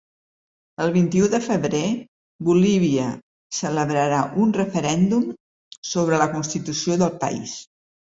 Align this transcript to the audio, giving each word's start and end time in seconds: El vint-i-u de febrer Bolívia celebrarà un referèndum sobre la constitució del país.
El 0.85 0.93
vint-i-u 0.95 1.27
de 1.33 1.39
febrer 1.47 1.81
Bolívia 2.49 3.05
celebrarà 3.61 4.25
un 4.47 4.59
referèndum 4.59 5.31
sobre 5.95 6.25
la 6.27 6.33
constitució 6.37 7.03
del 7.07 7.19
país. 7.25 7.59